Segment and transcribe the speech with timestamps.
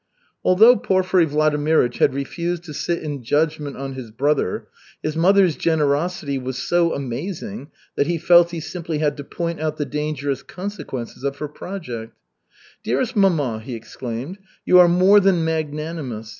[0.43, 4.67] Although Porfiry Vladimirych had refused to sit in judgment on his brother,
[5.03, 9.77] his mother's generosity was so amazing that he felt he simply had to point out
[9.77, 12.13] the dangerous consequences of her project.
[12.81, 16.29] "Dearest mamma," he exclaimed, "you are more than magnanimous.